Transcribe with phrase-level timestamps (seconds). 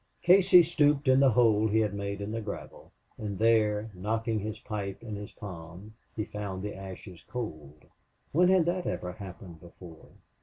[0.23, 4.57] Casey stooped in the hole he had made in the gravel, and there, knocking his
[4.59, 7.85] pipe in his palm, he found the ashes cold.
[8.31, 10.09] When had that ever happened before?